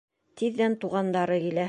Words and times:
Тиҙҙән 0.41 0.79
туғандары 0.85 1.39
килә. 1.47 1.59